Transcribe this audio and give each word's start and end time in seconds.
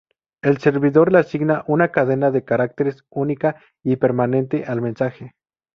El 0.41 0.57
servidor 0.57 1.11
le 1.11 1.19
asigna 1.19 1.63
una 1.67 1.89
cadena 1.91 2.31
de 2.31 2.43
caracteres 2.43 3.05
única 3.11 3.61
y 3.83 3.97
permanente 3.97 4.63
al 4.65 4.81
mensaje. 4.81 5.35